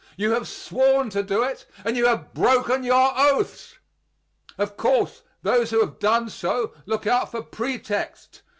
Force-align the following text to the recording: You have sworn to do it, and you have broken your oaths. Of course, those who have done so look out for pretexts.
You 0.17 0.31
have 0.31 0.47
sworn 0.47 1.11
to 1.11 1.21
do 1.21 1.43
it, 1.43 1.67
and 1.85 1.95
you 1.95 2.07
have 2.07 2.33
broken 2.33 2.83
your 2.83 3.13
oaths. 3.15 3.77
Of 4.57 4.75
course, 4.75 5.21
those 5.43 5.69
who 5.69 5.79
have 5.81 5.99
done 5.99 6.31
so 6.31 6.73
look 6.87 7.05
out 7.05 7.29
for 7.29 7.43
pretexts. 7.43 8.41